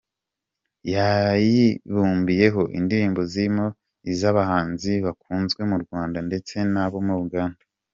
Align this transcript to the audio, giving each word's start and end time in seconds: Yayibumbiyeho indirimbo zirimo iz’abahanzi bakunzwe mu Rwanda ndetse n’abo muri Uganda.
Yayibumbiyeho 0.93 2.61
indirimbo 2.77 3.21
zirimo 3.31 3.65
iz’abahanzi 4.11 4.91
bakunzwe 5.05 5.61
mu 5.71 5.77
Rwanda 5.83 6.17
ndetse 6.27 6.55
n’abo 6.73 6.97
muri 7.07 7.21
Uganda. 7.27 7.61